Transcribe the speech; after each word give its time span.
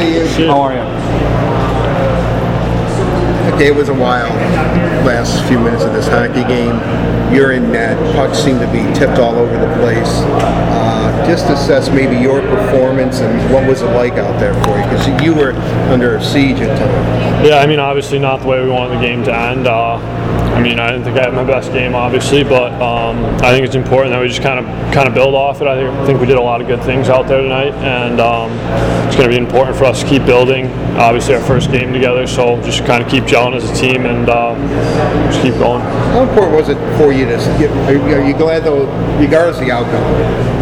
Steve. 0.00 0.46
How 0.46 0.62
are 0.62 0.72
you? 0.72 0.80
Okay, 3.54 3.66
it 3.66 3.74
was 3.74 3.90
a 3.90 3.94
wild 3.94 4.32
last 5.04 5.46
few 5.48 5.58
minutes 5.58 5.84
of 5.84 5.92
this 5.92 6.06
hockey 6.08 6.44
game. 6.44 6.76
You're 7.34 7.52
in 7.52 7.70
net. 7.70 7.96
Pucks 8.16 8.38
seem 8.38 8.58
to 8.58 8.66
be 8.72 8.82
tipped 8.98 9.18
all 9.18 9.34
over 9.36 9.52
the 9.56 9.72
place. 9.76 10.22
Uh, 10.72 11.26
just 11.26 11.48
assess 11.48 11.88
maybe 11.90 12.16
your 12.16 12.40
performance 12.40 13.20
and 13.20 13.54
what 13.54 13.66
was 13.68 13.82
it 13.82 13.86
like 13.86 14.14
out 14.14 14.38
there 14.40 14.54
for 14.64 14.76
you 14.78 14.84
because 14.84 15.22
you 15.22 15.34
were 15.34 15.52
under 15.92 16.20
siege 16.20 16.60
at 16.60 16.76
times. 16.78 17.46
Yeah, 17.46 17.58
I 17.58 17.66
mean, 17.66 17.78
obviously 17.78 18.18
not 18.18 18.40
the 18.40 18.48
way 18.48 18.62
we 18.62 18.70
wanted 18.70 18.98
the 18.98 19.02
game 19.02 19.22
to 19.24 19.34
end. 19.34 19.66
Uh, 19.66 19.96
I 20.60 20.62
mean, 20.62 20.78
I 20.78 20.90
didn't 20.90 21.04
think 21.04 21.16
I 21.16 21.22
had 21.22 21.32
my 21.32 21.44
best 21.44 21.72
game, 21.72 21.94
obviously, 21.94 22.44
but 22.44 22.72
um, 22.82 23.24
I 23.36 23.50
think 23.52 23.64
it's 23.64 23.76
important 23.76 24.12
that 24.12 24.20
we 24.20 24.28
just 24.28 24.42
kind 24.42 24.58
of 24.58 24.66
kind 24.92 25.08
of 25.08 25.14
build 25.14 25.34
off 25.34 25.62
it. 25.62 25.66
I 25.66 25.76
think, 25.76 25.88
I 25.88 26.06
think 26.06 26.20
we 26.20 26.26
did 26.26 26.36
a 26.36 26.42
lot 26.42 26.60
of 26.60 26.66
good 26.66 26.82
things 26.82 27.08
out 27.08 27.28
there 27.28 27.40
tonight, 27.40 27.72
and 27.76 28.20
um, 28.20 28.50
it's 29.06 29.16
going 29.16 29.30
to 29.30 29.34
be 29.34 29.42
important 29.42 29.78
for 29.78 29.84
us 29.84 30.02
to 30.02 30.08
keep 30.08 30.26
building. 30.26 30.66
Obviously, 30.98 31.34
our 31.34 31.40
first 31.40 31.70
game 31.70 31.94
together, 31.94 32.26
so 32.26 32.60
just 32.62 32.84
kind 32.84 33.02
of 33.02 33.08
keep 33.08 33.24
gelling 33.24 33.54
as 33.56 33.70
a 33.70 33.74
team 33.74 34.04
and 34.04 34.28
uh, 34.28 34.54
just 35.30 35.42
keep 35.42 35.54
going. 35.54 35.80
How 36.12 36.22
important 36.22 36.56
was 36.56 36.68
it 36.68 36.78
for 36.98 37.12
you 37.12 37.24
to 37.26 37.36
get? 37.58 37.70
Are 37.88 37.92
you, 37.92 38.02
are 38.14 38.26
you 38.26 38.34
glad 38.36 38.64
though, 38.64 38.86
regardless 39.18 39.58
of 39.58 39.64
the 39.66 39.72
outcome, 39.72 40.02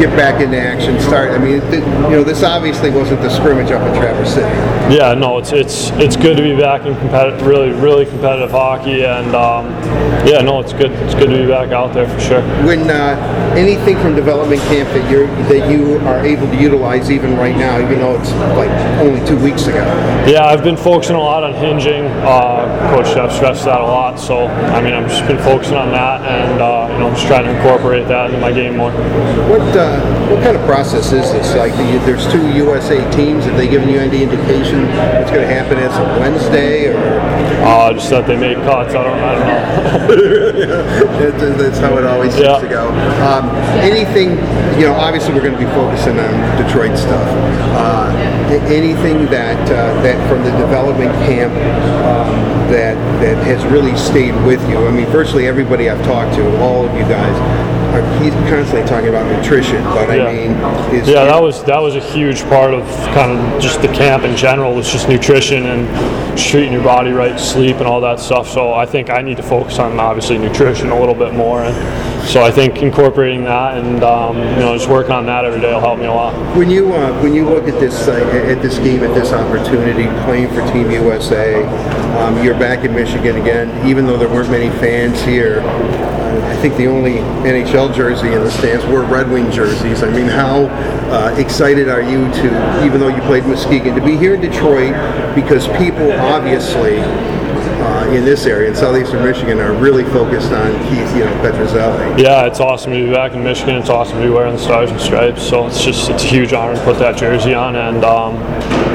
get 0.00 0.14
back 0.16 0.40
into 0.40 0.58
action? 0.58 0.98
Start. 1.00 1.30
I 1.30 1.38
mean, 1.38 1.60
th- 1.70 1.84
you 1.84 2.16
know, 2.16 2.24
this 2.24 2.42
obviously 2.42 2.90
wasn't 2.90 3.22
the 3.22 3.30
scrimmage 3.30 3.70
up 3.70 3.82
in 3.82 3.94
Traverse 4.00 4.34
City. 4.34 4.48
Yeah, 4.94 5.14
no, 5.14 5.38
it's 5.38 5.52
it's 5.52 5.90
it's 5.92 6.16
good 6.16 6.36
to 6.36 6.42
be 6.42 6.56
back 6.56 6.86
in 6.86 6.96
competitive, 6.98 7.46
really 7.46 7.70
really 7.70 8.06
competitive 8.06 8.50
hockey, 8.50 9.04
and 9.04 9.34
um, 9.34 9.66
yeah, 10.26 10.40
no, 10.40 10.60
it's 10.60 10.72
good. 10.72 10.90
It's 10.92 11.14
good 11.14 11.28
to 11.30 11.36
be 11.36 11.46
back 11.46 11.70
out 11.70 11.92
there 11.94 12.08
for 12.08 12.20
sure. 12.20 12.42
When 12.64 12.88
uh, 12.90 13.54
anything 13.56 13.98
from 13.98 14.14
development 14.14 14.60
camp 14.62 14.88
that 14.90 15.10
you're 15.10 15.26
that 15.48 15.70
you 15.70 15.98
are 16.06 16.24
able 16.24 16.46
to 16.46 16.56
utilize 16.56 17.10
even 17.10 17.36
right 17.36 17.56
now, 17.56 17.78
even 17.80 17.98
though 17.98 18.18
it's 18.18 18.30
like 18.56 18.70
only 19.00 19.24
two 19.26 19.38
weeks 19.42 19.66
ago. 19.66 19.84
Yeah, 20.26 20.44
I've 20.46 20.64
been 20.64 20.76
focusing 20.76 21.16
a 21.16 21.20
lot 21.20 21.44
on 21.44 21.54
hinging. 21.54 22.06
Uh, 22.24 22.90
Coach 22.90 23.14
Jeff 23.14 23.32
stressed 23.32 23.64
that 23.64 23.80
a 23.80 23.84
lot, 23.84 24.17
so 24.18 24.46
I 24.48 24.82
mean, 24.82 24.92
I've 24.92 25.08
just 25.08 25.26
been 25.26 25.38
focusing 25.38 25.76
on 25.76 25.90
that, 25.92 26.20
and 26.22 26.60
uh, 26.60 26.88
you 26.92 26.98
know, 26.98 27.08
I'm 27.08 27.14
just 27.14 27.26
trying 27.26 27.44
to 27.44 27.54
incorporate 27.56 28.06
that 28.08 28.26
into 28.30 28.40
my 28.40 28.52
game 28.52 28.76
more. 28.76 28.90
What 29.48 29.62
uh, 29.76 30.00
what 30.28 30.42
kind 30.42 30.56
of 30.56 30.64
process 30.66 31.12
is 31.12 31.32
this? 31.32 31.54
Like, 31.54 31.72
the, 31.72 31.98
there's 32.04 32.30
two 32.30 32.46
USA 32.54 32.98
teams. 33.12 33.44
Have 33.44 33.56
they 33.56 33.68
given 33.68 33.88
you 33.88 33.98
any 33.98 34.22
indication 34.22 34.86
what's 35.16 35.30
going 35.30 35.46
to 35.46 35.54
happen 35.54 35.78
as 35.78 35.92
of 35.96 36.06
Wednesday, 36.20 36.88
or 36.88 36.98
Uh, 37.64 37.92
just 37.92 38.08
that 38.10 38.26
they 38.26 38.36
make 38.36 38.56
cuts. 38.58 38.94
I 38.94 39.02
don't, 39.04 39.18
I 39.18 39.34
don't 39.34 39.46
know. 39.46 40.38
That's, 41.18 41.60
that's 41.60 41.78
how 41.78 41.96
it 41.98 42.04
always 42.04 42.32
seems 42.32 42.44
Yeah. 42.46 42.58
to 42.60 42.68
go. 42.68 42.88
Um, 43.26 43.50
anything, 43.82 44.30
you 44.78 44.86
know, 44.86 44.94
obviously 44.94 45.34
we're 45.34 45.42
going 45.42 45.58
to 45.58 45.58
be 45.58 45.70
focusing 45.74 46.18
on 46.18 46.32
Detroit 46.62 46.96
stuff. 46.96 47.28
Uh, 47.74 48.10
anything 48.68 49.26
that 49.26 49.58
uh, 49.70 50.00
that 50.02 50.16
from 50.28 50.42
the 50.44 50.50
development 50.58 51.12
camp 51.26 51.52
um, 52.06 52.32
that 52.72 52.94
that 53.20 53.36
has 53.44 53.64
really 53.66 53.96
stayed 54.08 54.34
with 54.46 54.60
you. 54.70 54.78
I 54.86 54.90
mean, 54.90 55.06
virtually 55.06 55.46
everybody 55.46 55.90
I've 55.90 56.02
talked 56.04 56.34
to, 56.36 56.60
all 56.62 56.86
of 56.86 56.94
you 56.94 57.02
guys, 57.02 57.77
he's 58.22 58.34
constantly 58.50 58.88
talking 58.88 59.08
about 59.08 59.26
nutrition. 59.30 59.82
But 59.84 60.08
Yeah. 60.08 60.24
I 60.24 60.32
mean, 60.32 60.52
Yeah, 61.06 61.24
that 61.24 61.42
was 61.42 61.62
that 61.64 61.80
was 61.80 61.96
a 61.96 62.00
huge 62.00 62.42
part 62.44 62.74
of 62.74 62.84
kind 63.14 63.32
of 63.32 63.60
just 63.60 63.82
the 63.82 63.88
camp 63.88 64.24
in 64.24 64.36
general 64.36 64.74
was 64.74 64.90
just 64.90 65.08
nutrition 65.08 65.66
and 65.66 65.88
treating 66.38 66.72
your 66.72 66.82
body 66.82 67.10
right, 67.10 67.38
sleep 67.38 67.76
and 67.76 67.86
all 67.86 68.00
that 68.00 68.20
stuff. 68.20 68.48
So 68.48 68.72
I 68.72 68.86
think 68.86 69.10
I 69.10 69.22
need 69.22 69.36
to 69.38 69.42
focus 69.42 69.78
on 69.78 69.98
obviously 69.98 70.38
nutrition 70.38 70.90
a 70.90 70.98
little 70.98 71.14
bit 71.14 71.34
more, 71.34 71.62
and 71.64 72.28
so 72.28 72.42
I 72.42 72.50
think 72.50 72.82
incorporating 72.82 73.44
that 73.44 73.78
and 73.78 74.02
um, 74.04 74.36
you 74.36 74.60
know 74.60 74.76
just 74.76 74.88
working 74.88 75.12
on 75.12 75.26
that 75.26 75.44
every 75.44 75.60
day 75.60 75.72
will 75.72 75.80
help 75.80 75.98
me 75.98 76.06
a 76.06 76.12
lot. 76.12 76.34
When 76.56 76.70
you 76.70 76.92
uh, 76.94 77.22
when 77.22 77.34
you 77.34 77.48
look 77.48 77.68
at 77.68 77.80
this 77.80 78.08
uh, 78.08 78.12
at 78.48 78.60
this 78.62 78.78
game 78.78 79.02
at 79.02 79.14
this 79.14 79.32
opportunity 79.32 80.04
playing 80.24 80.48
for 80.48 80.60
Team 80.72 80.90
USA, 80.90 81.64
um, 82.20 82.42
you're 82.44 82.58
back 82.58 82.84
in 82.84 82.94
Michigan 82.94 83.36
again. 83.36 83.86
Even 83.86 84.06
though 84.06 84.16
there 84.18 84.28
weren't 84.28 84.50
many 84.50 84.70
fans 84.78 85.20
here, 85.22 85.60
think 86.60 86.76
the 86.76 86.86
only 86.86 87.14
NHL 87.48 87.94
jersey 87.94 88.32
in 88.32 88.42
the 88.42 88.50
stands 88.50 88.84
were 88.86 89.04
Red 89.04 89.30
Wing 89.30 89.50
jerseys. 89.50 90.02
I 90.02 90.10
mean, 90.10 90.26
how 90.26 90.66
uh, 91.10 91.34
excited 91.38 91.88
are 91.88 92.02
you 92.02 92.30
to, 92.32 92.84
even 92.84 93.00
though 93.00 93.08
you 93.08 93.20
played 93.22 93.44
Muskegon, 93.44 93.94
to 93.94 94.04
be 94.04 94.16
here 94.16 94.34
in 94.34 94.40
Detroit 94.40 94.94
because 95.34 95.66
people 95.78 96.12
obviously. 96.12 97.00
Uh, 97.78 98.10
in 98.10 98.24
this 98.24 98.44
area, 98.44 98.68
in 98.68 98.74
southeastern 98.74 99.22
Michigan, 99.22 99.60
are 99.60 99.72
really 99.72 100.02
focused 100.02 100.50
on 100.50 100.72
Keith, 100.88 101.16
you 101.16 101.24
know, 101.24 101.32
Petruzzelli. 101.40 102.20
Yeah, 102.20 102.44
it's 102.44 102.58
awesome 102.58 102.92
to 102.92 103.06
be 103.06 103.12
back 103.12 103.32
in 103.32 103.44
Michigan. 103.44 103.76
It's 103.76 103.88
awesome 103.88 104.18
to 104.18 104.24
be 104.24 104.30
wearing 104.30 104.56
the 104.56 104.60
stars 104.60 104.90
and 104.90 105.00
stripes. 105.00 105.48
So 105.48 105.68
it's 105.68 105.82
just 105.82 106.10
it's 106.10 106.24
a 106.24 106.26
huge 106.26 106.52
honor 106.52 106.74
to 106.74 106.84
put 106.84 106.98
that 106.98 107.16
jersey 107.16 107.54
on. 107.54 107.76
And 107.76 108.04
um, 108.04 108.34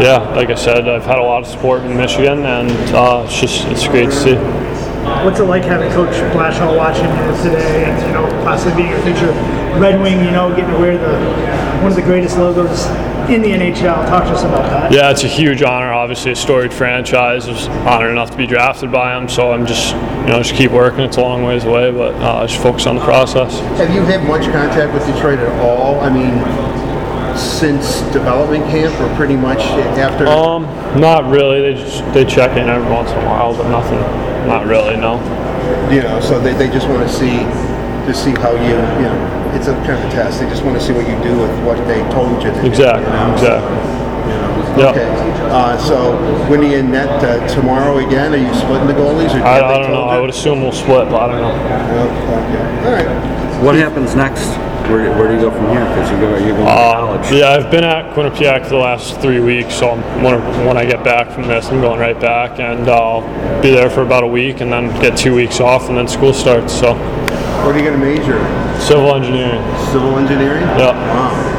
yeah, 0.00 0.18
like 0.36 0.50
I 0.50 0.54
said, 0.54 0.88
I've 0.90 1.06
had 1.06 1.18
a 1.18 1.22
lot 1.22 1.42
of 1.42 1.48
support 1.48 1.84
in 1.84 1.96
Michigan, 1.96 2.44
and 2.44 2.70
uh, 2.94 3.24
it's 3.26 3.40
just 3.40 3.66
it's 3.68 3.88
great 3.88 4.10
to 4.10 4.12
see. 4.12 4.55
What's 5.24 5.40
it 5.40 5.44
like 5.44 5.64
having 5.64 5.90
Coach 5.92 6.14
Blashill 6.34 6.76
watching 6.76 7.04
you 7.04 7.42
today, 7.42 7.84
and 7.84 8.02
you 8.06 8.12
know, 8.12 8.26
possibly 8.44 8.82
being 8.82 8.92
a 8.92 9.02
future 9.02 9.32
Red 9.80 10.00
Wing? 10.00 10.24
You 10.24 10.30
know, 10.30 10.54
getting 10.54 10.72
to 10.72 10.78
wear 10.78 10.98
the 10.98 11.76
one 11.82 11.90
of 11.90 11.96
the 11.96 12.02
greatest 12.02 12.38
logos 12.38 12.86
in 13.30 13.42
the 13.42 13.50
NHL. 13.50 14.06
Talk 14.08 14.24
to 14.24 14.30
us 14.30 14.42
about 14.42 14.62
that. 14.70 14.92
Yeah, 14.92 15.10
it's 15.10 15.24
a 15.24 15.28
huge 15.28 15.62
honor. 15.62 15.92
Obviously, 15.92 16.32
a 16.32 16.36
storied 16.36 16.72
franchise. 16.72 17.48
I 17.48 17.52
was 17.52 17.68
honored 17.68 18.10
enough 18.10 18.30
to 18.30 18.36
be 18.36 18.46
drafted 18.46 18.92
by 18.92 19.14
them. 19.14 19.28
So 19.28 19.52
I'm 19.52 19.66
just, 19.66 19.94
you 19.94 20.28
know, 20.28 20.42
just 20.42 20.54
keep 20.54 20.70
working. 20.70 21.00
It's 21.00 21.16
a 21.16 21.20
long 21.20 21.42
ways 21.42 21.64
away, 21.64 21.90
but 21.90 22.14
uh, 22.16 22.46
just 22.46 22.62
focus 22.62 22.86
on 22.86 22.96
the 22.96 23.04
process. 23.04 23.58
Have 23.78 23.92
you 23.94 24.02
had 24.02 24.26
much 24.26 24.42
contact 24.42 24.92
with 24.92 25.06
Detroit 25.06 25.38
at 25.38 25.60
all? 25.60 26.00
I 26.00 26.10
mean, 26.10 26.38
since 27.56 28.00
development 28.12 28.64
camp, 28.66 28.94
or 29.00 29.14
pretty 29.16 29.36
much 29.36 29.60
after? 29.96 30.26
Um, 30.26 30.64
not 31.00 31.24
really. 31.24 31.60
They 31.62 31.74
just 31.80 32.04
they 32.12 32.24
check 32.24 32.56
in 32.56 32.68
every 32.68 32.90
once 32.92 33.10
in 33.10 33.18
a 33.18 33.24
while, 33.26 33.56
but 33.56 33.68
nothing. 33.70 33.98
Not 34.46 34.66
really. 34.66 34.96
No. 34.96 35.16
you 35.90 36.02
know, 36.02 36.20
so 36.20 36.38
they, 36.38 36.52
they 36.52 36.68
just 36.68 36.86
want 36.88 37.02
to 37.08 37.12
see 37.12 37.38
to 38.06 38.14
see 38.14 38.30
how 38.38 38.52
you 38.52 38.76
you 39.02 39.08
know 39.08 39.50
it's 39.54 39.68
a 39.68 39.72
kind 39.88 39.98
of 39.98 40.04
a 40.04 40.10
test. 40.10 40.40
They 40.40 40.48
just 40.48 40.62
want 40.64 40.78
to 40.78 40.84
see 40.84 40.92
what 40.92 41.08
you 41.08 41.16
do 41.24 41.36
with 41.40 41.50
what 41.64 41.76
they 41.88 42.00
told 42.12 42.42
you. 42.42 42.50
To 42.52 42.60
do, 42.60 42.66
Exactly. 42.66 43.04
you 43.04 43.10
know? 43.10 43.32
Exactly. 43.32 43.76
You 44.28 44.36
know? 44.36 44.52
Yeah. 44.76 44.90
Okay. 44.92 45.08
Uh, 45.50 45.78
so 45.78 46.12
when 46.50 46.60
are 46.60 46.64
you 46.64 46.76
in 46.78 46.90
net 46.90 47.08
uh, 47.24 47.46
tomorrow 47.48 47.98
again? 48.06 48.34
Are 48.34 48.36
you 48.36 48.52
splitting 48.54 48.86
the 48.86 48.92
goalies? 48.92 49.32
Or 49.34 49.42
I, 49.42 49.56
I 49.56 49.78
don't 49.78 49.90
know. 49.90 50.04
told 50.04 50.10
I 50.10 50.20
would 50.20 50.30
assume 50.30 50.60
we'll 50.60 50.72
split, 50.72 51.08
but 51.08 51.22
I 51.22 51.28
don't 51.32 51.40
know. 51.40 51.54
Okay. 52.44 52.86
All 52.86 52.92
right. 52.92 53.62
What 53.64 53.74
happens 53.74 54.14
next? 54.14 54.44
Where, 54.90 55.10
where 55.18 55.28
do 55.28 55.34
you 55.34 55.40
go 55.40 55.50
from 55.50 55.68
here? 55.70 55.84
Because 55.84 56.10
you 56.10 56.16
go, 56.18 56.30
you're 56.38 56.54
going 56.54 56.64
to 56.64 56.70
uh, 56.70 56.94
college. 56.94 57.32
Yeah, 57.32 57.50
I've 57.50 57.70
been 57.70 57.84
at 57.84 58.14
Quinnipiac 58.14 58.62
for 58.64 58.70
the 58.70 58.76
last 58.76 59.20
three 59.20 59.40
weeks, 59.40 59.74
so 59.74 59.90
I'm, 59.90 60.22
when, 60.22 60.40
when 60.66 60.76
I 60.76 60.84
get 60.84 61.02
back 61.02 61.30
from 61.32 61.44
this, 61.48 61.66
I'm 61.68 61.80
going 61.80 61.98
right 61.98 62.18
back, 62.20 62.60
and 62.60 62.88
I'll 62.88 63.22
be 63.62 63.70
there 63.70 63.90
for 63.90 64.02
about 64.02 64.22
a 64.22 64.28
week, 64.28 64.60
and 64.60 64.72
then 64.72 64.88
get 65.00 65.16
two 65.18 65.34
weeks 65.34 65.60
off, 65.60 65.88
and 65.88 65.98
then 65.98 66.06
school 66.06 66.32
starts. 66.32 66.72
So, 66.72 66.94
What 66.94 67.74
are 67.74 67.78
you 67.78 67.84
going 67.84 67.98
to 67.98 68.06
major? 68.06 68.38
civil 68.80 69.14
engineering. 69.14 69.62
Civil 69.90 70.18
engineering. 70.18 70.62
Yeah. 70.62 70.92
Wow. 70.92 71.55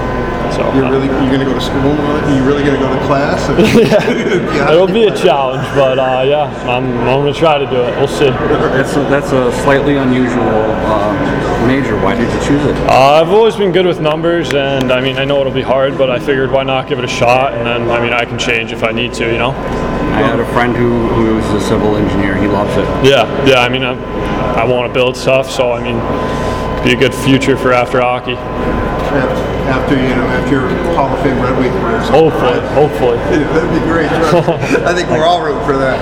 So 0.57 0.73
You're 0.73 0.89
really 0.89 1.05
you're 1.05 1.29
going 1.29 1.39
to 1.39 1.45
go 1.45 1.53
to 1.53 1.61
school? 1.61 1.93
now? 1.93 2.25
Are 2.25 2.35
you 2.35 2.43
really 2.43 2.63
going 2.63 2.73
to 2.73 2.81
go 2.81 2.91
to 2.91 3.05
class? 3.05 3.45
Yeah. 4.57 4.71
it'll 4.73 4.87
be 4.87 5.03
a 5.03 5.15
challenge, 5.15 5.61
but 5.75 5.99
uh, 5.99 6.23
yeah, 6.25 6.49
I'm, 6.67 6.85
I'm 7.07 7.21
going 7.21 7.31
to 7.31 7.39
try 7.39 7.59
to 7.59 7.65
do 7.67 7.75
it. 7.75 7.95
We'll 7.97 8.07
see. 8.07 8.25
That's 8.29 8.95
a, 8.95 9.01
that's 9.03 9.31
a 9.33 9.51
slightly 9.61 9.97
unusual 9.97 10.41
um, 10.41 11.15
major. 11.67 11.95
Why 12.01 12.15
did 12.15 12.31
you 12.33 12.39
choose 12.47 12.65
it? 12.65 12.75
Uh, 12.89 13.21
I've 13.21 13.29
always 13.29 13.55
been 13.55 13.71
good 13.71 13.85
with 13.85 13.99
numbers, 13.99 14.53
and 14.53 14.91
I 14.91 14.99
mean, 14.99 15.17
I 15.17 15.25
know 15.25 15.39
it'll 15.41 15.53
be 15.53 15.61
hard, 15.61 15.95
but 15.95 16.09
I 16.09 16.17
figured 16.17 16.51
why 16.51 16.63
not 16.63 16.87
give 16.89 16.97
it 16.97 17.05
a 17.05 17.07
shot, 17.07 17.53
and 17.53 17.67
then 17.67 17.89
I 17.91 18.01
mean, 18.01 18.13
I 18.13 18.25
can 18.25 18.39
change 18.39 18.71
if 18.71 18.83
I 18.83 18.91
need 18.91 19.13
to, 19.15 19.31
you 19.31 19.37
know. 19.37 19.51
I 19.51 20.21
had 20.21 20.39
a 20.39 20.45
friend 20.53 20.75
who, 20.75 21.07
who 21.09 21.37
is 21.37 21.45
a 21.53 21.61
civil 21.61 21.95
engineer. 21.97 22.35
He 22.35 22.47
loves 22.47 22.75
it. 22.75 22.85
Yeah, 23.07 23.27
yeah. 23.45 23.59
I 23.59 23.69
mean, 23.69 23.83
I, 23.83 23.93
I 24.55 24.65
want 24.65 24.89
to 24.89 24.93
build 24.93 25.15
stuff, 25.15 25.51
so 25.51 25.71
I 25.71 25.83
mean, 25.83 25.99
be 26.83 26.93
a 26.93 26.97
good 26.97 27.13
future 27.13 27.57
for 27.57 27.73
after 27.73 28.01
hockey. 28.01 28.35
After 29.15 29.95
you 29.95 30.15
know, 30.15 30.27
after 30.35 30.51
your 30.51 30.67
Hall 30.95 31.07
of 31.07 31.23
Fame 31.23 31.39
Red 31.39 31.57
Wing 31.57 31.71
career. 31.79 31.99
Hopefully, 32.11 32.59
hopefully. 32.75 33.17
That'd 33.55 33.71
be 33.71 33.79
great. 33.87 34.09
I 34.83 34.93
think 34.93 35.09
we're 35.09 35.23
all 35.25 35.41
rooting 35.41 35.63
for 35.65 35.77
that. 35.77 35.95